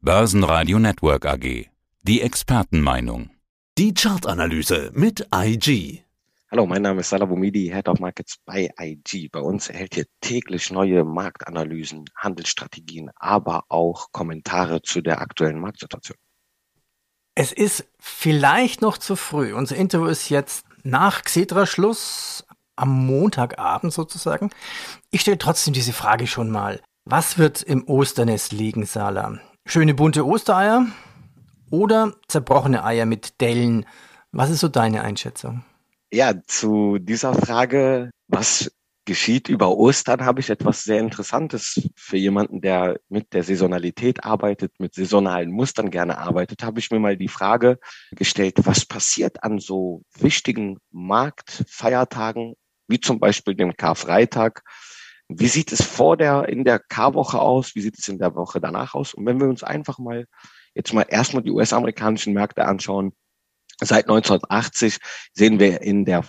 [0.00, 1.66] Börsenradio Network AG.
[2.02, 3.30] Die Expertenmeinung.
[3.76, 6.04] Die Chartanalyse mit IG.
[6.52, 9.28] Hallo, mein Name ist Salah Boumidi, Head of Markets bei IG.
[9.28, 16.16] Bei uns erhält ihr täglich neue Marktanalysen, Handelsstrategien, aber auch Kommentare zu der aktuellen Marktsituation.
[17.34, 19.52] Es ist vielleicht noch zu früh.
[19.52, 22.46] Unser Interview ist jetzt nach Xetra-Schluss
[22.76, 24.50] am Montagabend sozusagen.
[25.10, 26.80] Ich stelle trotzdem diese Frage schon mal.
[27.04, 29.40] Was wird im Osternest liegen, Sala?
[29.70, 30.86] Schöne bunte Ostereier
[31.70, 33.84] oder zerbrochene Eier mit Dellen?
[34.32, 35.62] Was ist so deine Einschätzung?
[36.10, 38.72] Ja, zu dieser Frage, was
[39.04, 44.72] geschieht über Ostern, habe ich etwas sehr Interessantes für jemanden, der mit der Saisonalität arbeitet,
[44.80, 47.78] mit saisonalen Mustern gerne arbeitet, habe ich mir mal die Frage
[48.12, 52.54] gestellt, was passiert an so wichtigen Marktfeiertagen,
[52.86, 54.62] wie zum Beispiel dem Karfreitag,
[55.28, 57.74] wie sieht es vor der, in der K-Woche aus?
[57.74, 59.14] Wie sieht es in der Woche danach aus?
[59.14, 60.26] Und wenn wir uns einfach mal
[60.74, 63.12] jetzt mal erstmal die US-amerikanischen Märkte anschauen,
[63.80, 64.98] seit 1980
[65.34, 66.24] sehen wir in der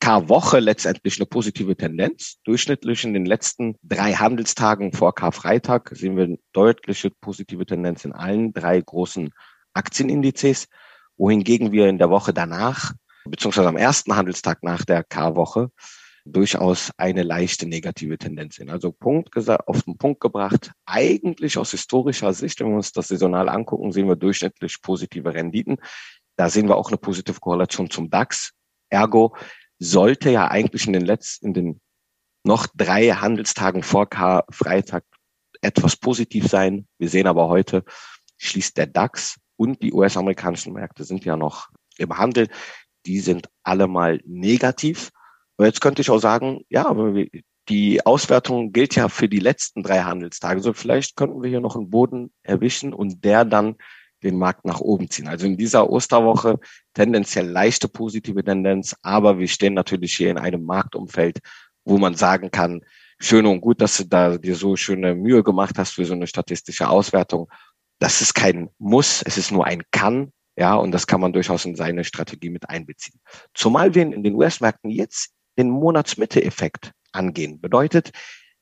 [0.00, 2.38] K-Woche letztendlich eine positive Tendenz.
[2.44, 8.12] Durchschnittlich in den letzten drei Handelstagen vor Karfreitag sehen wir eine deutliche positive Tendenz in
[8.12, 9.30] allen drei großen
[9.74, 10.68] Aktienindizes,
[11.16, 12.92] wohingegen wir in der Woche danach,
[13.24, 15.70] beziehungsweise am ersten Handelstag nach der K-Woche,
[16.32, 18.70] durchaus eine leichte negative Tendenz sehen.
[18.70, 23.08] Also Punkt gesagt, auf den Punkt gebracht, eigentlich aus historischer Sicht, wenn wir uns das
[23.08, 25.78] saisonal angucken, sehen wir durchschnittlich positive Renditen.
[26.36, 28.52] Da sehen wir auch eine positive Korrelation zum DAX.
[28.90, 29.36] Ergo
[29.78, 31.80] sollte ja eigentlich in den letzten, in den
[32.44, 35.04] noch drei Handelstagen vor K Freitag
[35.60, 36.86] etwas positiv sein.
[36.98, 37.84] Wir sehen aber heute
[38.38, 42.48] schließt der DAX und die US-amerikanischen Märkte sind ja noch im Handel.
[43.06, 45.10] Die sind alle mal negativ.
[45.58, 46.94] Und jetzt könnte ich auch sagen, ja,
[47.68, 50.60] die Auswertung gilt ja für die letzten drei Handelstage.
[50.60, 53.74] So vielleicht könnten wir hier noch einen Boden erwischen und der dann
[54.22, 55.28] den Markt nach oben ziehen.
[55.28, 56.58] Also in dieser Osterwoche
[56.94, 61.40] tendenziell leichte positive Tendenz, aber wir stehen natürlich hier in einem Marktumfeld,
[61.84, 62.82] wo man sagen kann,
[63.20, 66.26] schön und gut, dass du da dir so schöne Mühe gemacht hast für so eine
[66.26, 67.48] statistische Auswertung.
[67.98, 70.32] Das ist kein Muss, es ist nur ein Kann.
[70.56, 73.20] Ja, und das kann man durchaus in seine Strategie mit einbeziehen.
[73.54, 77.60] Zumal wir in den US-Märkten jetzt den Monatsmitte-Effekt angehen.
[77.60, 78.12] Bedeutet,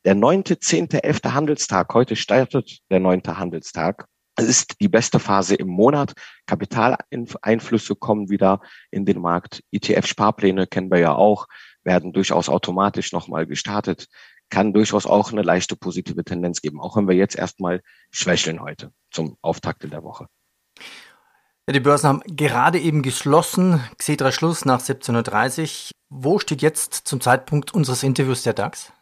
[0.04, 4.06] der neunte, zehnte, elfte Handelstag, heute startet der neunte Handelstag,
[4.38, 6.12] ist die beste Phase im Monat.
[6.46, 9.62] Kapitaleinflüsse kommen wieder in den Markt.
[9.72, 11.46] ETF-Sparpläne kennen wir ja auch,
[11.84, 14.08] werden durchaus automatisch nochmal gestartet.
[14.50, 17.80] Kann durchaus auch eine leichte positive Tendenz geben, auch wenn wir jetzt erstmal
[18.10, 20.26] schwächeln heute zum Auftakt in der Woche.
[21.66, 23.82] Ja, die Börsen haben gerade eben geschlossen.
[23.98, 28.92] Xetra Schluss nach 17.30 Wo steht jetzt zum Zeitpunkt unseres Interviews der DAX?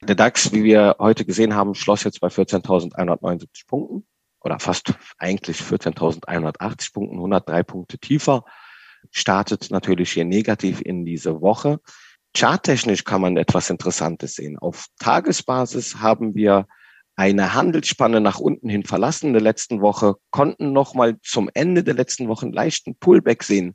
[0.00, 4.06] Der DAX, wie wir heute gesehen haben, schloss jetzt bei 14.179 Punkten
[4.40, 8.44] oder fast eigentlich 14.180 Punkten, 103 Punkte tiefer.
[9.10, 11.80] Startet natürlich hier negativ in diese Woche.
[12.36, 14.58] Charttechnisch kann man etwas Interessantes sehen.
[14.58, 16.66] Auf Tagesbasis haben wir
[17.16, 21.94] eine Handelsspanne nach unten hin verlassen in der letzten Woche, konnten nochmal zum Ende der
[21.94, 23.74] letzten Woche einen leichten Pullback sehen,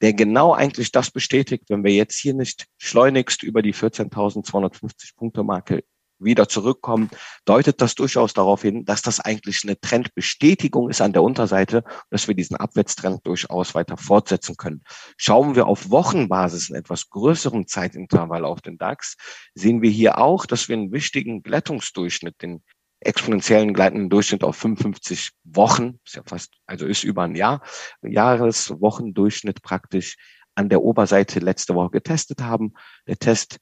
[0.00, 5.42] der genau eigentlich das bestätigt, wenn wir jetzt hier nicht schleunigst über die 14.250 Punkte
[5.42, 5.82] Marke
[6.20, 7.10] wieder zurückkommen,
[7.44, 12.28] deutet das durchaus darauf hin, dass das eigentlich eine Trendbestätigung ist an der Unterseite, dass
[12.28, 14.82] wir diesen Abwärtstrend durchaus weiter fortsetzen können.
[15.16, 19.16] Schauen wir auf Wochenbasis in etwas größerem Zeitintervall auf den DAX,
[19.54, 22.62] sehen wir hier auch, dass wir einen wichtigen Glättungsdurchschnitt, den
[23.00, 27.62] exponentiellen gleitenden Durchschnitt auf 55 Wochen, ist ja fast, also ist über ein Jahr,
[28.02, 30.16] Jahreswochendurchschnitt praktisch
[30.54, 32.74] an der Oberseite letzte Woche getestet haben.
[33.06, 33.58] Der Test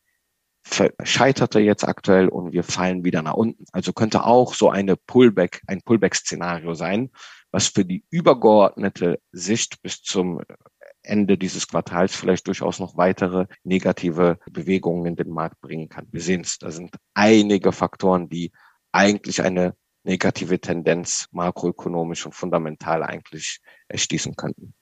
[1.02, 3.64] scheiterte jetzt aktuell und wir fallen wieder nach unten.
[3.72, 7.10] Also könnte auch so eine Pullback, ein Pullback-Szenario sein,
[7.50, 10.42] was für die übergeordnete Sicht bis zum
[11.02, 16.06] Ende dieses Quartals vielleicht durchaus noch weitere negative Bewegungen in den Markt bringen kann.
[16.10, 18.52] Wir sehen es, da sind einige Faktoren, die
[18.92, 24.74] eigentlich eine negative Tendenz makroökonomisch und fundamental eigentlich erschließen könnten.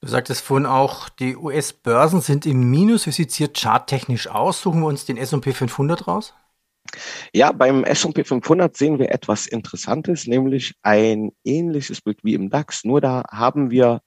[0.00, 3.06] Du sagtest vorhin auch, die US-Börsen sind im Minus.
[3.06, 4.62] Wie sieht es hier charttechnisch aus?
[4.62, 6.34] Suchen wir uns den S&P 500 raus?
[7.32, 12.84] Ja, beim S&P 500 sehen wir etwas Interessantes, nämlich ein ähnliches Bild wie im DAX.
[12.84, 14.00] Nur da haben wir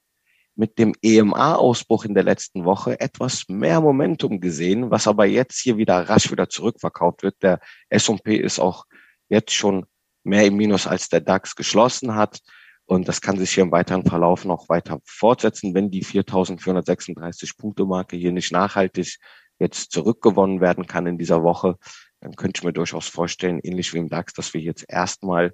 [0.54, 5.76] mit dem EMA-Ausbruch in der letzten Woche etwas mehr Momentum gesehen, was aber jetzt hier
[5.76, 7.42] wieder rasch wieder zurückverkauft wird.
[7.42, 8.84] Der S&P ist auch
[9.28, 9.86] jetzt schon
[10.24, 12.40] mehr im Minus als der DAX geschlossen hat.
[12.84, 17.86] Und das kann sich hier im weiteren Verlauf noch weiter fortsetzen, wenn die 4.436 Punkte
[17.86, 19.16] Marke hier nicht nachhaltig
[19.58, 21.76] jetzt zurückgewonnen werden kann in dieser Woche.
[22.20, 25.52] Dann könnte ich mir durchaus vorstellen, ähnlich wie im DAX, dass wir jetzt erstmal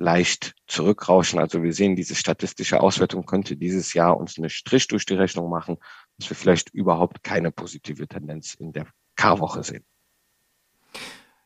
[0.00, 1.38] leicht zurückrauschen.
[1.38, 5.50] Also wir sehen, diese statistische Auswertung könnte dieses Jahr uns eine Strich durch die Rechnung
[5.50, 5.76] machen,
[6.18, 9.84] dass wir vielleicht überhaupt keine positive Tendenz in der Karwoche sehen.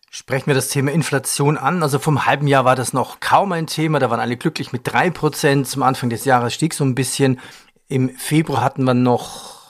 [0.09, 1.83] Sprechen wir das Thema Inflation an.
[1.83, 3.99] Also vom halben Jahr war das noch kaum ein Thema.
[3.99, 5.67] Da waren alle glücklich mit drei Prozent.
[5.67, 7.41] Zum Anfang des Jahres stieg so ein bisschen.
[7.89, 9.65] Im Februar hatten wir noch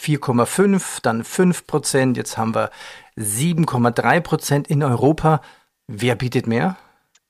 [0.00, 2.16] 4,5, dann 5 Prozent.
[2.16, 2.70] Jetzt haben wir
[3.16, 5.40] 7,3 Prozent in Europa.
[5.86, 6.76] Wer bietet mehr?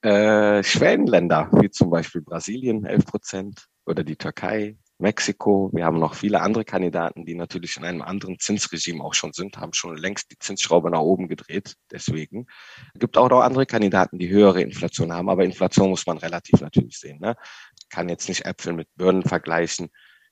[0.05, 5.71] Äh, Schwellenländer, wie zum Beispiel Brasilien 11 Prozent oder die Türkei, Mexiko.
[5.73, 9.57] Wir haben noch viele andere Kandidaten, die natürlich in einem anderen Zinsregime auch schon sind,
[9.57, 11.77] haben schon längst die Zinsschraube nach oben gedreht.
[11.91, 12.47] Deswegen
[12.93, 15.31] es gibt auch noch andere Kandidaten, die höhere Inflation haben.
[15.31, 17.19] Aber Inflation muss man relativ natürlich sehen.
[17.21, 17.35] Ne?
[17.89, 19.89] Kann jetzt nicht Äpfel mit Birnen vergleichen.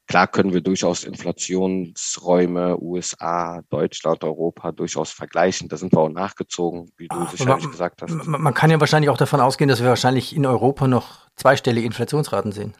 [0.08, 5.68] Klar können wir durchaus Inflationsräume USA, Deutschland, Europa durchaus vergleichen.
[5.68, 8.26] Da sind wir auch nachgezogen, wie du sicherlich man, gesagt hast.
[8.26, 12.52] Man kann ja wahrscheinlich auch davon ausgehen, dass wir wahrscheinlich in Europa noch zweistellige Inflationsraten
[12.52, 12.74] sehen.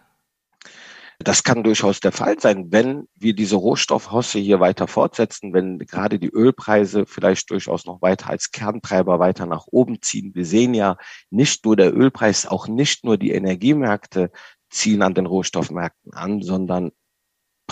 [1.19, 6.19] Das kann durchaus der Fall sein, wenn wir diese Rohstoffhosse hier weiter fortsetzen, wenn gerade
[6.19, 10.35] die Ölpreise vielleicht durchaus noch weiter als Kerntreiber weiter nach oben ziehen.
[10.35, 10.97] Wir sehen ja
[11.31, 14.33] nicht nur der Ölpreis, auch nicht nur die Energiemärkte
[14.71, 16.91] ziehen an den Rohstoffmärkten an, sondern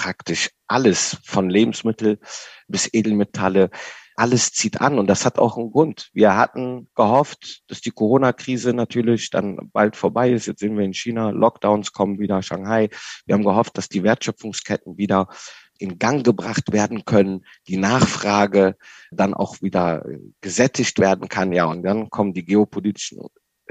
[0.01, 2.21] praktisch alles von Lebensmittel
[2.69, 3.69] bis Edelmetalle,
[4.17, 6.09] alles zieht an und das hat auch einen Grund.
[6.15, 10.47] Wir hatten gehofft, dass die Corona-Krise natürlich dann bald vorbei ist.
[10.47, 12.89] Jetzt sehen wir in China, Lockdowns kommen wieder, Shanghai.
[13.27, 15.29] Wir haben gehofft, dass die Wertschöpfungsketten wieder
[15.79, 18.77] in Gang gebracht werden können, die Nachfrage
[19.11, 20.07] dann auch wieder
[20.41, 21.53] gesättigt werden kann.
[21.53, 23.19] Ja, und dann kommen die geopolitischen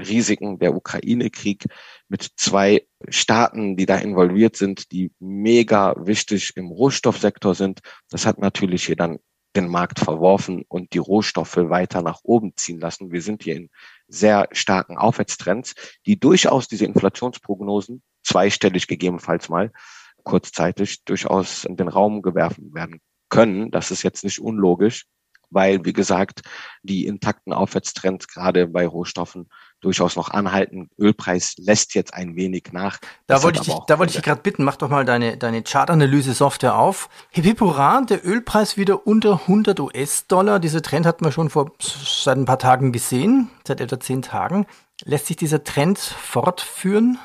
[0.00, 1.66] Risiken, der Ukraine-Krieg
[2.08, 7.80] mit zwei Staaten, die da involviert sind, die mega wichtig im Rohstoffsektor sind.
[8.10, 9.18] Das hat natürlich hier dann
[9.56, 13.10] den Markt verworfen und die Rohstoffe weiter nach oben ziehen lassen.
[13.10, 13.70] Wir sind hier in
[14.06, 15.74] sehr starken Aufwärtstrends,
[16.06, 19.72] die durchaus diese Inflationsprognosen zweistellig gegebenenfalls mal
[20.22, 23.70] kurzzeitig durchaus in den Raum gewerfen werden können.
[23.70, 25.06] Das ist jetzt nicht unlogisch
[25.50, 26.42] weil, wie gesagt,
[26.82, 29.48] die intakten Aufwärtstrends gerade bei Rohstoffen
[29.80, 30.90] durchaus noch anhalten.
[30.98, 32.98] Ölpreis lässt jetzt ein wenig nach.
[33.26, 35.62] Da wollte ich dich, da wollte ich dich gerade bitten, mach doch mal deine, deine
[35.62, 37.08] Chartanalyse-Software auf.
[37.30, 40.58] Hip Hip Hurra, der Ölpreis wieder unter 100 US-Dollar.
[40.60, 44.66] Dieser Trend hatten wir schon vor seit ein paar Tagen gesehen, seit etwa zehn Tagen.
[45.04, 47.18] Lässt sich dieser Trend fortführen?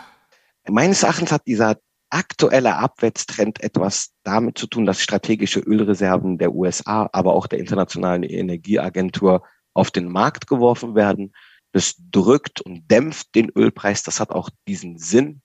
[0.67, 1.77] Meines Erachtens hat dieser
[2.09, 8.23] aktuelle Abwärtstrend etwas damit zu tun, dass strategische Ölreserven der USA, aber auch der Internationalen
[8.23, 9.43] Energieagentur
[9.73, 11.33] auf den Markt geworfen werden.
[11.75, 14.01] Das drückt und dämpft den Ölpreis.
[14.01, 15.41] Das hat auch diesen Sinn.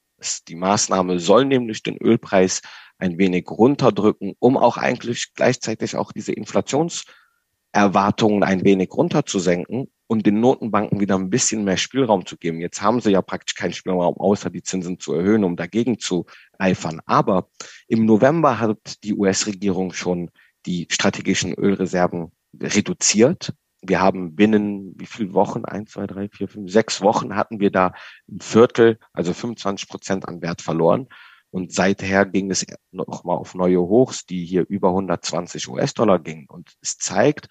[0.47, 2.63] Die Maßnahme soll nämlich den Ölpreis
[2.99, 10.39] ein wenig runterdrücken, um auch eigentlich gleichzeitig auch diese Inflationserwartungen ein wenig runterzusenken und den
[10.39, 12.61] Notenbanken wieder ein bisschen mehr Spielraum zu geben.
[12.61, 16.27] Jetzt haben sie ja praktisch keinen Spielraum, außer die Zinsen zu erhöhen, um dagegen zu
[16.61, 17.01] eifern.
[17.07, 17.49] Aber
[17.89, 20.31] im November hat die US-Regierung schon
[20.65, 23.53] die strategischen Ölreserven reduziert.
[23.83, 25.65] Wir haben binnen wie viele Wochen?
[25.65, 27.93] Eins, zwei, drei, vier, fünf, sechs Wochen hatten wir da
[28.31, 31.09] ein Viertel, also 25 Prozent an Wert verloren.
[31.51, 36.47] Und seither ging es nochmal auf neue Hochs, die hier über 120 US-Dollar gingen.
[36.49, 37.49] Und es zeigt,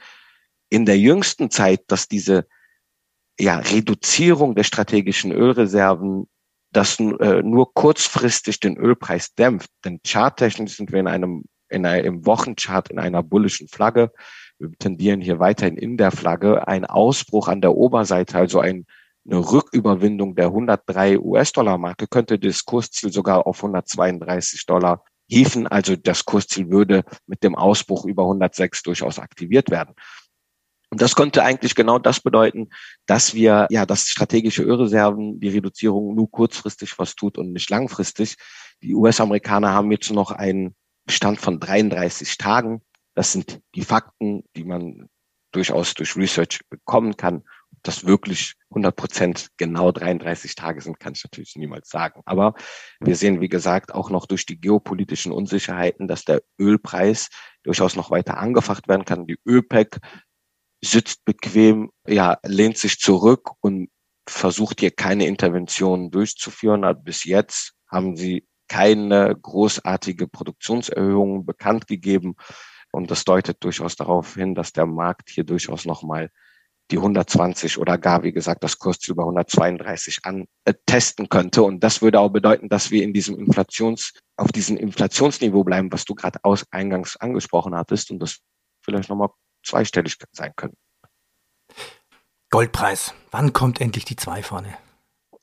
[0.70, 2.48] in der jüngsten Zeit, dass diese
[3.40, 6.30] ja, Reduzierung der strategischen Ölreserven
[6.72, 9.72] das äh, nur kurzfristig den Ölpreis dämpft.
[9.84, 14.12] Denn charttechnisch sind wir in einem, in einem Wochenchart in einer bullischen Flagge.
[14.60, 16.68] Wir tendieren hier weiterhin in der Flagge.
[16.68, 18.86] Ein Ausbruch an der Oberseite, also ein,
[19.26, 25.66] eine Rücküberwindung der 103 US-Dollar-Marke, könnte das Kursziel sogar auf 132 Dollar hieven.
[25.66, 29.96] Also das Kursziel würde mit dem Ausbruch über 106 durchaus aktiviert werden.
[30.90, 32.70] Und das könnte eigentlich genau das bedeuten,
[33.06, 38.36] dass wir, ja, dass strategische Ölreserven die Reduzierung nur kurzfristig was tut und nicht langfristig.
[38.82, 40.76] Die US-Amerikaner haben jetzt noch einen
[41.06, 42.82] Bestand von 33 Tagen.
[43.20, 45.10] Das sind die Fakten, die man
[45.52, 47.44] durchaus durch Research bekommen kann.
[47.74, 52.22] Ob das wirklich 100 Prozent genau 33 Tage sind, kann ich natürlich niemals sagen.
[52.24, 52.54] Aber
[53.02, 57.28] wir sehen, wie gesagt, auch noch durch die geopolitischen Unsicherheiten, dass der Ölpreis
[57.64, 59.28] durchaus noch weiter angefacht werden kann.
[59.28, 60.00] Die ÖPEC
[60.82, 63.90] sitzt bequem, ja, lehnt sich zurück und
[64.30, 66.86] versucht hier keine Interventionen durchzuführen.
[67.04, 72.36] Bis jetzt haben sie keine großartige Produktionserhöhung bekannt gegeben.
[72.92, 76.30] Und das deutet durchaus darauf hin, dass der Markt hier durchaus nochmal
[76.92, 81.62] die 120 oder gar, wie gesagt, das Kursziel über 132 an äh, testen könnte.
[81.62, 86.06] Und das würde auch bedeuten, dass wir in diesem Inflations, auf diesem Inflationsniveau bleiben, was
[86.06, 88.10] du gerade aus, eingangs angesprochen hattest.
[88.10, 88.40] Und das
[88.82, 89.30] vielleicht nochmal
[89.64, 90.76] zweistellig sein können.
[92.50, 93.14] Goldpreis.
[93.30, 94.76] Wann kommt endlich die zwei vorne?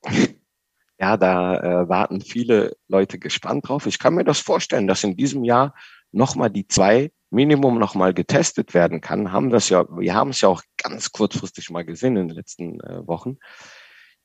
[0.98, 3.84] Ja, da äh, warten viele Leute gespannt drauf.
[3.84, 5.74] Ich kann mir das vorstellen, dass in diesem Jahr
[6.10, 9.30] nochmal die zwei Minimum nochmal getestet werden kann.
[9.30, 12.80] Haben das ja, wir haben es ja auch ganz kurzfristig mal gesehen in den letzten
[12.80, 13.36] äh, Wochen.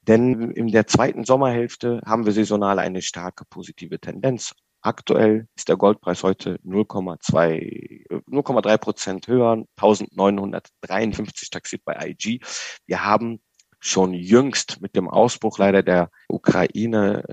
[0.07, 4.53] Denn in der zweiten Sommerhälfte haben wir saisonal eine starke positive Tendenz.
[4.81, 12.39] Aktuell ist der Goldpreis heute 0,2, 0,3 Prozent höher, 1953 taxiert bei IG.
[12.87, 13.41] Wir haben
[13.79, 17.23] schon jüngst mit dem Ausbruch leider der Ukraine,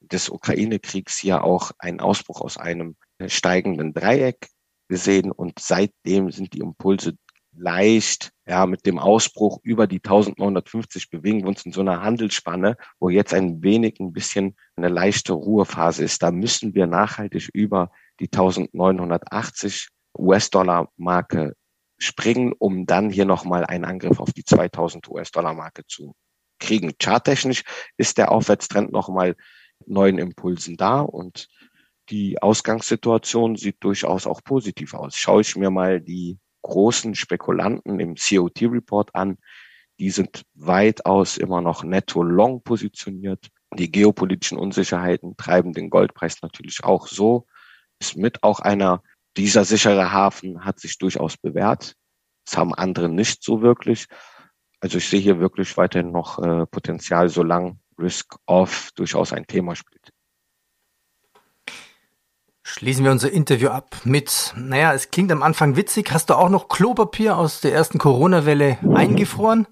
[0.00, 2.96] des Ukraine-Kriegs ja auch einen Ausbruch aus einem
[3.28, 4.48] steigenden Dreieck
[4.88, 7.16] gesehen und seitdem sind die Impulse
[7.58, 12.76] leicht, ja, mit dem Ausbruch über die 1950 bewegen wir uns in so einer Handelsspanne,
[13.00, 16.22] wo jetzt ein wenig ein bisschen eine leichte Ruhephase ist.
[16.22, 17.90] Da müssen wir nachhaltig über
[18.20, 19.88] die 1980
[20.18, 21.54] US-Dollar-Marke
[21.98, 26.14] springen, um dann hier nochmal einen Angriff auf die 2000 US-Dollar-Marke zu
[26.58, 26.92] kriegen.
[27.00, 27.64] Charttechnisch
[27.96, 29.34] ist der Aufwärtstrend nochmal
[29.86, 31.48] neuen Impulsen da und
[32.10, 35.16] die Ausgangssituation sieht durchaus auch positiv aus.
[35.16, 39.38] Schaue ich mir mal die großen Spekulanten im COT-Report an.
[39.98, 43.48] Die sind weitaus immer noch netto long positioniert.
[43.74, 47.46] Die geopolitischen Unsicherheiten treiben den Goldpreis natürlich auch so.
[47.98, 49.02] Ist mit auch einer,
[49.36, 51.94] dieser sichere Hafen hat sich durchaus bewährt.
[52.44, 54.06] Das haben andere nicht so wirklich.
[54.80, 60.10] Also ich sehe hier wirklich weiterhin noch äh, Potenzial, solange Risk-Off durchaus ein Thema spielt.
[62.78, 66.12] Schließen wir unser Interview ab mit, naja, es klingt am Anfang witzig.
[66.12, 69.66] Hast du auch noch Klopapier aus der ersten Corona-Welle eingefroren?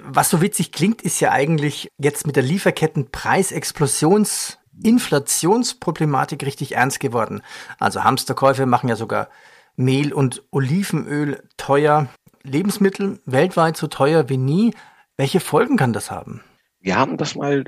[0.00, 7.40] Was so witzig klingt, ist ja eigentlich jetzt mit der Lieferkettenpreisexplosions Inflationsproblematik richtig ernst geworden.
[7.78, 9.28] Also Hamsterkäufe machen ja sogar
[9.76, 12.08] Mehl und Olivenöl teuer.
[12.42, 14.74] Lebensmittel weltweit so teuer wie nie.
[15.16, 16.42] Welche Folgen kann das haben?
[16.80, 17.62] Wir haben das mal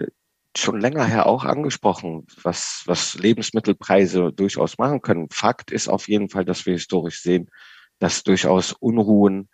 [0.59, 5.29] schon länger her auch angesprochen, was, was Lebensmittelpreise durchaus machen können.
[5.31, 7.51] Fakt ist auf jeden Fall, dass wir historisch sehen,
[7.99, 9.49] dass durchaus Unruhen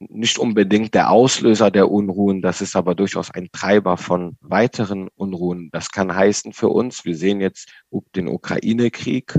[0.00, 5.70] nicht unbedingt der Auslöser der Unruhen, das ist aber durchaus ein Treiber von weiteren Unruhen.
[5.72, 7.72] Das kann heißen für uns, wir sehen jetzt
[8.14, 9.36] den Ukraine-Krieg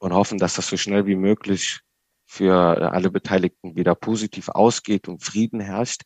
[0.00, 1.80] und hoffen, dass das so schnell wie möglich
[2.26, 6.02] für alle Beteiligten wieder positiv ausgeht und Frieden herrscht.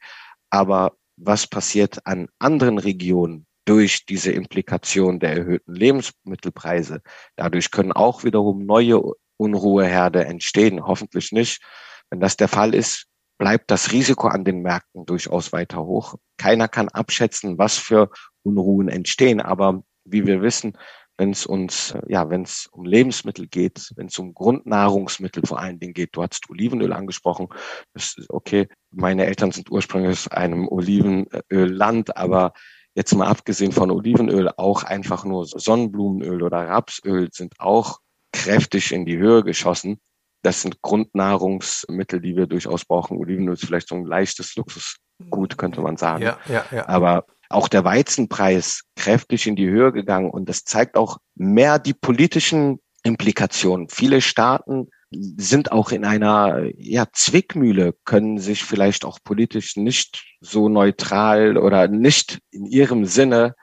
[0.49, 7.03] Aber was passiert an anderen Regionen, durch diese Implikation der erhöhten Lebensmittelpreise.
[7.37, 9.03] Dadurch können auch wiederum neue
[9.37, 10.87] Unruheherde entstehen.
[10.87, 11.61] Hoffentlich nicht.
[12.09, 16.15] Wenn das der Fall ist, bleibt das Risiko an den Märkten durchaus weiter hoch.
[16.39, 18.11] Keiner kann abschätzen, was für
[18.43, 19.43] Unruhen entstehen.
[19.43, 20.73] Aber wie wir wissen,
[21.19, 25.79] wenn es uns, ja, wenn es um Lebensmittel geht, wenn es um Grundnahrungsmittel vor allen
[25.79, 27.49] Dingen geht, du hast Olivenöl angesprochen,
[27.93, 28.67] das ist okay.
[28.91, 32.55] Meine Eltern sind ursprünglich aus einem Olivenölland, aber
[32.99, 38.01] jetzt mal abgesehen von Olivenöl, auch einfach nur Sonnenblumenöl oder Rapsöl sind auch
[38.33, 40.01] kräftig in die Höhe geschossen.
[40.43, 43.17] Das sind Grundnahrungsmittel, die wir durchaus brauchen.
[43.17, 46.25] Olivenöl ist vielleicht so ein leichtes Luxusgut, könnte man sagen.
[46.25, 46.89] Ja, ja, ja.
[46.89, 51.95] Aber auch der Weizenpreis kräftig in die Höhe gegangen und das zeigt auch mehr die
[51.95, 53.89] politischen Implikationen.
[53.89, 60.69] Viele Staaten sind auch in einer ja, Zwickmühle, können sich vielleicht auch politisch nicht so
[60.69, 63.55] neutral oder nicht in ihrem Sinne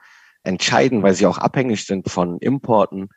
[0.42, 3.08] entscheiden, weil sie auch abhängig sind von Importen,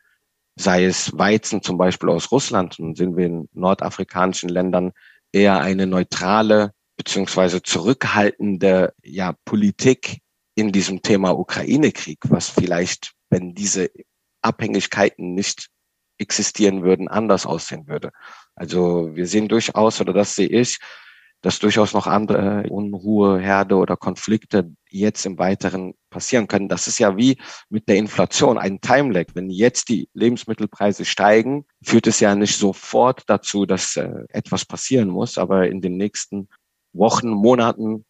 [0.56, 2.78] sei es Weizen zum Beispiel aus Russland.
[2.78, 4.92] Und sind wir in nordafrikanischen Ländern
[5.32, 10.18] eher eine neutrale beziehungsweise zurückhaltende ja, Politik
[10.54, 13.90] in diesem Thema Ukraine-Krieg, was vielleicht, wenn diese
[14.42, 15.68] Abhängigkeiten nicht
[16.20, 18.12] existieren würden, anders aussehen würde.
[18.54, 20.78] Also wir sehen durchaus, oder das sehe ich,
[21.42, 26.68] dass durchaus noch andere Unruhe, Herde oder Konflikte jetzt im Weiteren passieren können.
[26.68, 27.38] Das ist ja wie
[27.70, 29.28] mit der Inflation ein Timelag.
[29.32, 35.08] Wenn jetzt die Lebensmittelpreise steigen, führt es ja nicht sofort dazu, dass äh, etwas passieren
[35.08, 36.48] muss, aber in den nächsten
[36.92, 38.04] Wochen, Monaten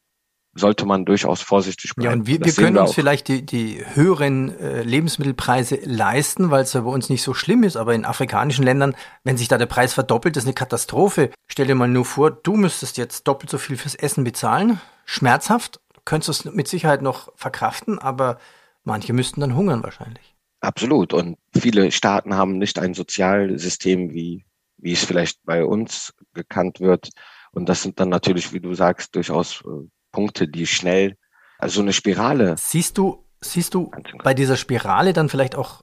[0.52, 2.10] sollte man durchaus vorsichtig bleiben.
[2.10, 6.62] Ja, und wir, wir können wir uns vielleicht die, die höheren äh, Lebensmittelpreise leisten, weil
[6.62, 9.58] es ja bei uns nicht so schlimm ist, aber in afrikanischen Ländern, wenn sich da
[9.58, 11.30] der Preis verdoppelt, ist eine Katastrophe.
[11.46, 14.80] Stell dir mal nur vor, du müsstest jetzt doppelt so viel fürs Essen bezahlen.
[15.04, 18.38] Schmerzhaft, du könntest es mit Sicherheit noch verkraften, aber
[18.82, 20.34] manche müssten dann hungern wahrscheinlich.
[20.60, 21.14] Absolut.
[21.14, 24.44] Und viele Staaten haben nicht ein Sozialsystem, wie,
[24.78, 27.10] wie es vielleicht bei uns gekannt wird.
[27.52, 31.16] Und das sind dann natürlich, wie du sagst, durchaus äh, Punkte, die schnell,
[31.58, 32.56] also eine Spirale.
[32.58, 33.90] Siehst du, siehst du
[34.22, 35.82] bei dieser Spirale dann vielleicht auch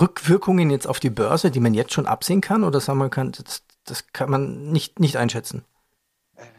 [0.00, 2.64] Rückwirkungen jetzt auf die Börse, die man jetzt schon absehen kann?
[2.64, 5.64] Oder sagen wir kann, das, das kann man nicht, nicht einschätzen?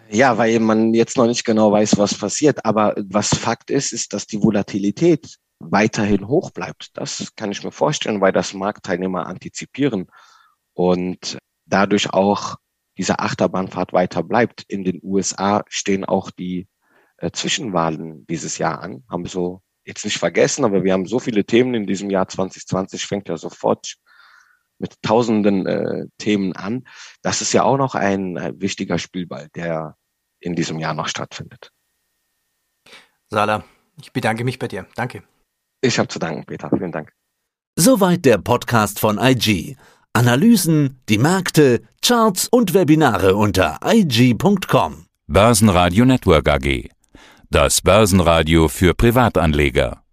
[0.10, 2.66] Ja, weil man jetzt noch nicht genau weiß, was passiert.
[2.66, 6.90] Aber was Fakt ist, ist, dass die Volatilität weiterhin hoch bleibt.
[6.94, 10.08] Das kann ich mir vorstellen, weil das Marktteilnehmer antizipieren
[10.74, 12.56] und dadurch auch
[12.98, 14.64] diese Achterbahnfahrt weiter bleibt.
[14.68, 16.68] In den USA stehen auch die
[17.18, 21.46] äh, Zwischenwahlen dieses Jahr an, haben so jetzt nicht vergessen, aber wir haben so viele
[21.46, 23.96] Themen in diesem Jahr 2020, fängt ja sofort
[24.80, 26.84] mit tausenden äh, Themen an.
[27.22, 29.96] Das ist ja auch noch ein äh, wichtiger Spielball, der
[30.40, 31.72] in diesem Jahr noch stattfindet.
[33.30, 33.64] Sala,
[34.00, 34.86] ich bedanke mich bei dir.
[34.96, 35.24] Danke.
[35.82, 36.70] Ich habe zu danken, Peter.
[36.70, 37.12] Vielen Dank.
[37.76, 39.78] Soweit der Podcast von IG.
[40.14, 45.06] Analysen, die Märkte, Charts und Webinare unter IG.com.
[45.28, 46.97] Börsenradio Network AG.
[47.50, 50.04] Das Börsenradio für Privatanleger.